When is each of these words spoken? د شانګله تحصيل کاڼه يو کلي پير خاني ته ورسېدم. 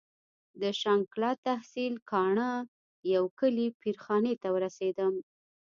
د 0.61 0.63
شانګله 0.81 1.31
تحصيل 1.45 1.93
کاڼه 2.11 2.49
يو 3.13 3.23
کلي 3.39 3.67
پير 3.79 3.95
خاني 4.03 4.33
ته 4.41 4.47
ورسېدم. 4.55 5.13